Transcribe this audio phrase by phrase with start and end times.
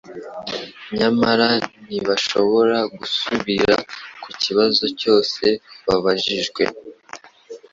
[0.97, 1.49] nyamara
[1.85, 3.75] ntibashobora gusubiLa
[4.23, 5.43] ku kibazo cyose
[5.87, 6.61] babajijwe.